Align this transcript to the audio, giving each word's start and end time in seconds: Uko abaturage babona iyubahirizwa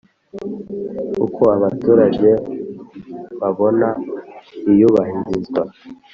Uko 1.25 1.43
abaturage 1.57 2.29
babona 3.39 3.87
iyubahirizwa 4.71 5.61